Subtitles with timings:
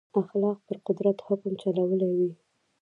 [0.19, 2.31] اخلاق پر قدرت حکم چلولی وي.